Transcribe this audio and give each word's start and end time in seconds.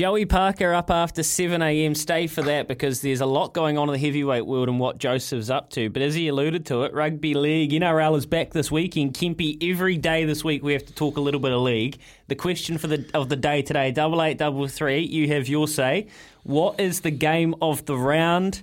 Joey 0.00 0.24
Parker 0.24 0.72
up 0.72 0.90
after 0.90 1.20
7am. 1.20 1.94
Stay 1.94 2.26
for 2.26 2.40
that 2.40 2.68
because 2.68 3.02
there's 3.02 3.20
a 3.20 3.26
lot 3.26 3.52
going 3.52 3.76
on 3.76 3.86
in 3.90 3.92
the 3.92 3.98
heavyweight 3.98 4.46
world 4.46 4.70
and 4.70 4.80
what 4.80 4.96
Joseph's 4.96 5.50
up 5.50 5.68
to. 5.72 5.90
But 5.90 6.00
as 6.00 6.14
he 6.14 6.28
alluded 6.28 6.64
to 6.64 6.84
it, 6.84 6.94
rugby 6.94 7.34
league, 7.34 7.72
NRL 7.72 8.16
is 8.16 8.24
back 8.24 8.54
this 8.54 8.70
weekend. 8.70 9.12
Kempy, 9.12 9.58
every 9.70 9.98
day 9.98 10.24
this 10.24 10.42
week 10.42 10.62
we 10.62 10.72
have 10.72 10.86
to 10.86 10.94
talk 10.94 11.18
a 11.18 11.20
little 11.20 11.38
bit 11.38 11.52
of 11.52 11.60
league. 11.60 11.98
The 12.28 12.34
question 12.34 12.78
for 12.78 12.86
the 12.86 13.04
of 13.12 13.28
the 13.28 13.36
day 13.36 13.60
today, 13.60 13.92
double 13.92 14.22
eight, 14.22 14.38
double 14.38 14.66
three, 14.68 15.00
you 15.00 15.28
have 15.28 15.48
your 15.48 15.68
say. 15.68 16.06
What 16.44 16.80
is 16.80 17.02
the 17.02 17.10
game 17.10 17.54
of 17.60 17.84
the 17.84 17.98
round? 17.98 18.62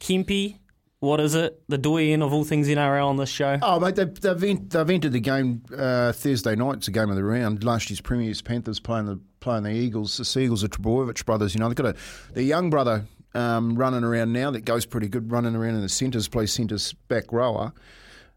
Kempy, 0.00 0.56
what 1.00 1.18
is 1.18 1.34
it? 1.34 1.62
The 1.68 1.78
doyen 1.78 2.22
of 2.22 2.32
all 2.32 2.44
things 2.44 2.68
NRL 2.68 3.06
on 3.06 3.16
this 3.16 3.30
show. 3.30 3.58
Oh, 3.62 3.80
mate, 3.80 3.96
they've, 3.96 4.20
they've, 4.20 4.68
they've 4.68 4.90
entered 4.90 5.12
the 5.12 5.20
game 5.20 5.62
uh, 5.76 6.12
Thursday 6.12 6.54
night. 6.54 6.76
It's 6.76 6.88
a 6.88 6.92
game 6.92 7.08
of 7.08 7.16
the 7.16 7.24
round. 7.24 7.64
Last 7.64 7.88
year's 7.88 8.02
Premiers 8.02 8.42
Panthers 8.42 8.78
playing 8.78 9.06
the 9.06 9.18
playing 9.40 9.62
the 9.64 9.72
Eagles. 9.72 10.18
The 10.18 10.24
Seagulls 10.26 10.62
are 10.62 10.68
Trbojevic 10.68 11.24
brothers. 11.24 11.54
You 11.54 11.60
know, 11.60 11.68
they've 11.68 11.76
got 11.76 11.86
a 11.86 11.96
the 12.34 12.42
young 12.42 12.68
brother 12.68 13.06
um, 13.34 13.76
running 13.76 14.04
around 14.04 14.34
now 14.34 14.50
that 14.50 14.66
goes 14.66 14.84
pretty 14.84 15.08
good, 15.08 15.32
running 15.32 15.56
around 15.56 15.74
in 15.74 15.80
the 15.80 15.88
centres, 15.88 16.28
plays 16.28 16.52
centres 16.52 16.92
back 17.08 17.32
rower, 17.32 17.72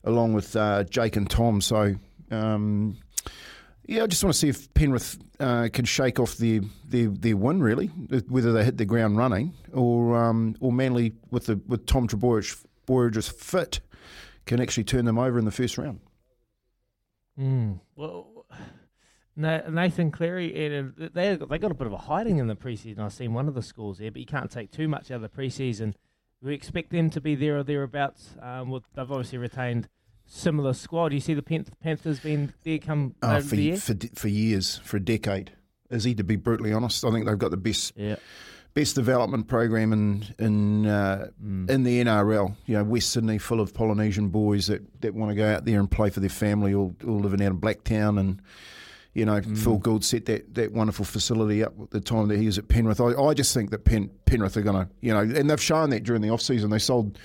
along 0.06 0.34
with 0.34 0.56
uh, 0.56 0.86
Jake 0.86 1.16
and 1.16 1.30
Tom. 1.30 1.62
So. 1.62 1.96
Um, 2.32 2.98
yeah, 3.86 4.04
I 4.04 4.08
just 4.08 4.24
want 4.24 4.34
to 4.34 4.40
see 4.40 4.50
if 4.50 4.74
Penrith 4.74 5.18
uh, 5.40 5.68
can 5.72 5.86
shake 5.86 6.20
off 6.20 6.38
their, 6.38 6.62
their 6.88 7.08
their 7.08 7.38
win, 7.38 7.62
really, 7.62 7.88
whether 7.88 8.54
they 8.54 8.64
hit 8.64 8.78
the 8.78 8.86
ground 8.86 9.18
running 9.18 9.54
or 9.74 10.16
um, 10.16 10.56
or 10.60 10.72
Manly 10.72 11.14
with 11.32 11.48
the 11.48 11.60
with 11.68 11.86
Tom 11.86 12.08
Trbojevic 12.08 13.32
fit 13.34 13.82
can 14.46 14.62
actually 14.62 14.84
turn 14.84 15.06
them 15.06 15.18
over 15.18 15.38
in 15.40 15.46
the 15.46 15.52
first 15.52 15.78
round. 15.78 16.00
Mm. 17.40 17.80
Well, 17.96 18.46
Nathan 19.36 20.12
Cleary, 20.12 20.78
and 20.78 20.94
they 21.14 21.36
they 21.36 21.58
got 21.58 21.72
a 21.72 21.76
bit 21.76 21.88
of 21.88 21.94
a 21.94 21.98
hiding 21.98 22.38
in 22.38 22.48
the 22.48 22.56
preseason. 22.56 23.00
I've 23.00 23.14
seen 23.14 23.34
one 23.34 23.48
of 23.48 23.54
the 23.54 23.62
scores 23.62 23.98
there, 23.98 24.12
but 24.12 24.20
you 24.20 24.28
can't 24.28 24.52
take 24.52 24.72
too 24.72 24.88
much 24.88 25.12
out 25.12 25.22
of 25.22 25.22
the 25.24 25.30
preseason. 25.30 25.94
We 26.42 26.54
expect 26.54 26.92
them 26.92 27.10
to 27.12 27.22
be 27.22 27.36
there 27.36 27.58
or 27.58 27.64
thereabouts. 27.64 28.36
Um, 28.42 28.70
with, 28.70 28.84
they've 28.96 29.10
obviously 29.10 29.38
retained 29.38 29.88
similar 30.26 30.74
squad. 30.74 31.14
You 31.14 31.20
see 31.20 31.34
the 31.34 31.44
Panthers 31.44 32.20
being 32.20 32.54
there 32.64 32.80
come 32.80 33.16
oh, 33.22 33.38
over 33.38 33.42
for, 33.42 33.56
the 33.56 33.76
for 33.76 33.96
for 34.16 34.28
years, 34.28 34.78
for 34.84 34.98
a 34.98 35.00
decade. 35.00 35.52
Is 35.90 36.04
he 36.04 36.16
to 36.16 36.24
be 36.24 36.36
brutally 36.36 36.74
honest? 36.74 37.06
I 37.06 37.12
think 37.12 37.26
they've 37.26 37.38
got 37.38 37.52
the 37.52 37.58
best 37.58 37.94
yeah. 37.96 38.16
best 38.74 38.96
development 38.96 39.48
program 39.48 39.94
in 39.94 40.26
in 40.40 40.86
uh, 40.88 41.28
mm. 41.44 41.70
in 41.70 41.84
the 41.84 42.04
NRL. 42.04 42.56
You 42.66 42.78
know, 42.78 42.84
West 42.84 43.12
Sydney 43.12 43.38
full 43.38 43.62
of 43.62 43.74
Polynesian 43.74 44.30
boys 44.30 44.68
that, 44.68 45.02
that 45.02 45.14
want 45.14 45.32
to 45.32 45.36
go 45.36 45.48
out 45.48 45.66
there 45.66 45.80
and 45.80 45.90
play 45.90 46.10
for 46.10 46.20
their 46.20 46.30
family, 46.30 46.74
all, 46.74 46.96
all 47.06 47.20
living 47.20 47.42
out 47.42 47.52
in 47.52 47.60
Blacktown 47.60 48.20
and. 48.20 48.42
You 49.16 49.26
know, 49.26 49.40
mm. 49.42 49.56
Phil 49.56 49.78
Gould 49.78 50.04
set 50.04 50.26
that, 50.26 50.56
that 50.56 50.72
wonderful 50.72 51.06
facility 51.06 51.64
up 51.64 51.80
at 51.80 51.92
the 51.92 52.02
time 52.02 52.30
that 52.30 52.40
he 52.40 52.48
was 52.48 52.58
at 52.58 52.68
Penrith. 52.68 53.00
I, 53.00 53.14
I 53.14 53.36
just 53.36 53.54
think 53.54 53.70
that 53.70 53.86
Pen, 53.86 54.10
Penrith 54.26 54.58
are 54.58 54.64
going 54.64 54.88
to, 54.88 54.92
you 55.02 55.14
know, 55.14 55.20
and 55.20 55.48
they've 55.48 55.62
shown 55.62 55.92
that 55.92 56.02
during 56.02 56.24
the 56.24 56.32
off 56.32 56.42
season. 56.42 56.72
They 56.72 56.80
sold 56.80 57.20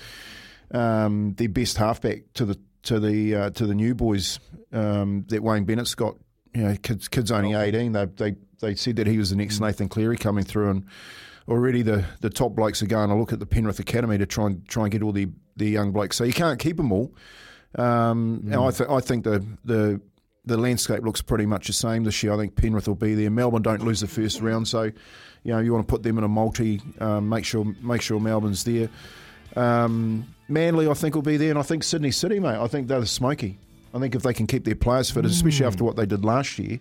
um, 0.70 1.32
their 1.38 1.48
best 1.48 1.78
halfback 1.78 2.24
to 2.34 2.44
the 2.44 2.58
to 2.84 3.00
the 3.00 3.34
uh, 3.34 3.50
to 3.50 3.66
the 3.66 3.74
new 3.74 3.94
boys 3.94 4.38
um, 4.72 5.24
that 5.28 5.42
Wayne 5.42 5.64
Bennett's 5.64 5.94
got. 5.94 6.16
You 6.54 6.64
know, 6.64 6.76
kids 6.82 7.08
kids 7.08 7.30
only 7.30 7.52
eighteen. 7.52 7.92
They 7.92 8.06
they 8.06 8.36
they 8.60 8.74
said 8.74 8.96
that 8.96 9.06
he 9.06 9.18
was 9.18 9.30
the 9.30 9.36
next 9.36 9.60
Nathan 9.60 9.88
Cleary 9.88 10.16
coming 10.16 10.44
through, 10.44 10.70
and 10.70 10.86
already 11.48 11.82
the, 11.82 12.04
the 12.20 12.30
top 12.30 12.54
blokes 12.54 12.82
are 12.82 12.86
going 12.86 13.08
to 13.08 13.14
look 13.14 13.32
at 13.32 13.40
the 13.40 13.46
Penrith 13.46 13.78
Academy 13.78 14.18
to 14.18 14.26
try 14.26 14.46
and 14.46 14.66
try 14.68 14.84
and 14.84 14.92
get 14.92 15.02
all 15.02 15.12
the, 15.12 15.28
the 15.56 15.68
young 15.68 15.92
blokes. 15.92 16.16
So 16.16 16.24
you 16.24 16.32
can't 16.32 16.58
keep 16.58 16.76
them 16.76 16.92
all. 16.92 17.14
Um, 17.74 18.42
mm. 18.44 18.66
I, 18.66 18.70
th- 18.70 18.88
I 18.88 19.00
think 19.00 19.24
the 19.24 19.44
the 19.64 20.00
the 20.44 20.56
landscape 20.56 21.02
looks 21.02 21.20
pretty 21.20 21.46
much 21.46 21.66
the 21.66 21.72
same 21.72 22.04
this 22.04 22.22
year. 22.22 22.32
I 22.32 22.36
think 22.38 22.56
Penrith 22.56 22.88
will 22.88 22.94
be 22.94 23.14
there. 23.14 23.30
Melbourne 23.30 23.62
don't 23.62 23.84
lose 23.84 24.00
the 24.00 24.06
first 24.06 24.40
round, 24.40 24.68
so 24.68 24.84
you 24.84 25.52
know 25.52 25.58
you 25.58 25.72
want 25.72 25.86
to 25.86 25.92
put 25.92 26.02
them 26.02 26.18
in 26.18 26.24
a 26.24 26.28
multi. 26.28 26.80
Um, 27.00 27.28
make 27.28 27.44
sure 27.44 27.64
make 27.82 28.02
sure 28.02 28.20
Melbourne's 28.20 28.64
there. 28.64 28.88
Um, 29.58 30.26
Manly, 30.48 30.88
I 30.88 30.94
think, 30.94 31.14
will 31.14 31.22
be 31.22 31.36
there, 31.36 31.50
and 31.50 31.58
I 31.58 31.62
think 31.62 31.82
Sydney 31.82 32.10
City, 32.10 32.40
mate. 32.40 32.56
I 32.56 32.68
think 32.68 32.88
they're 32.88 33.00
the 33.00 33.06
smoky. 33.06 33.58
I 33.92 33.98
think 33.98 34.14
if 34.14 34.22
they 34.22 34.32
can 34.32 34.46
keep 34.46 34.64
their 34.64 34.74
players 34.74 35.10
fit, 35.10 35.24
mm. 35.24 35.28
especially 35.28 35.66
after 35.66 35.84
what 35.84 35.96
they 35.96 36.06
did 36.06 36.24
last 36.24 36.58
year, 36.58 36.78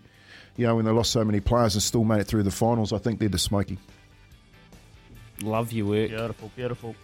you 0.56 0.68
know, 0.68 0.76
when 0.76 0.86
they 0.86 0.92
lost 0.92 1.12
so 1.12 1.24
many 1.26 1.40
players 1.40 1.74
and 1.76 1.82
still 1.82 2.04
made 2.04 2.22
it 2.22 2.26
through 2.26 2.44
the 2.44 2.52
finals, 2.52 2.94
I 2.94 2.98
think 2.98 3.20
they're 3.20 3.30
the 3.30 3.40
smoky. 3.40 3.78
Love 5.42 5.72
your 5.72 5.88
work. 5.88 6.10
Beautiful, 6.10 6.52
beautiful. 6.56 6.96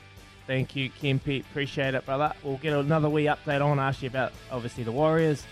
Thank 0.48 0.76
you, 0.76 0.90
Kempy. 0.90 1.42
Appreciate 1.42 1.96
it, 1.96 2.06
brother. 2.06 2.34
We'll 2.44 2.58
get 2.58 2.74
another 2.74 3.10
wee 3.10 3.26
update 3.26 3.64
on. 3.64 3.80
Ask 3.80 4.02
you 4.02 4.10
about 4.10 4.34
obviously 4.52 4.84
the 4.84 4.92
Warriors. 4.92 5.46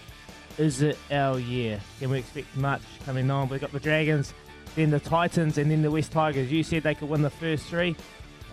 Is 0.58 0.82
it 0.82 0.98
our 1.12 1.40
year? 1.40 1.80
Can 2.00 2.09
we 2.09 2.20
expect 2.20 2.56
much 2.58 2.82
coming 3.06 3.30
on? 3.32 3.48
We've 3.50 3.62
got 3.62 3.72
the 3.72 3.80
Dragons, 3.80 4.34
then 4.76 4.92
the 4.92 5.00
Titans, 5.00 5.58
and 5.58 5.72
then 5.72 5.82
the 5.82 5.92
West 5.92 6.12
Tigers. 6.12 6.52
You 6.52 6.64
said 6.64 6.84
they 6.84 6.96
could 6.96 7.09
win 7.09 7.22
the 7.22 7.30
first 7.30 7.66
three. 7.66 7.96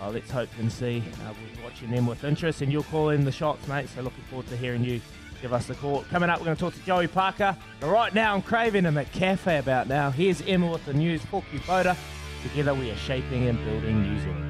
Oh, 0.00 0.10
let's 0.10 0.31
hope 0.31 0.48
and 0.59 0.70
see. 0.70 1.03
Uh, 1.26 1.32
we're 1.32 1.64
watching 1.64 1.91
them 1.91 2.06
with 2.06 2.22
interest, 2.25 2.62
and 2.62 2.70
you'll 2.72 2.84
call 2.84 3.10
in 3.10 3.25
the 3.25 3.32
shots, 3.32 3.66
mate. 3.66 3.88
So 3.88 4.03
looking 4.03 4.25
forward 4.25 4.47
to 4.48 4.56
hearing 4.56 4.84
you 4.84 5.00
give 5.42 5.53
us 5.53 5.66
the 5.66 5.75
call. 5.75 6.03
Coming 6.04 6.31
up, 6.31 6.38
we're 6.38 6.47
going 6.47 6.56
to 6.56 6.60
talk 6.60 6.75
to 6.75 6.84
Joey 6.84 7.09
Parker. 7.09 7.56
But 7.81 7.88
right 7.88 8.14
now, 8.14 8.34
I'm 8.34 8.42
craving 8.42 8.84
him 8.84 8.99
at 8.99 9.11
cafe 9.12 9.58
about 9.58 9.88
now. 9.88 10.11
Here's 10.11 10.43
Emma 10.43 10.70
with 10.70 10.84
the 10.84 10.94
news 10.94 11.25
for 11.25 11.43
Kubota. 11.52 11.96
Together, 12.43 12.75
we 12.75 12.90
are 12.90 12.96
shaping 12.96 13.49
and 13.49 13.58
building 13.64 14.02
New 14.02 14.20
Zealand. 14.20 14.48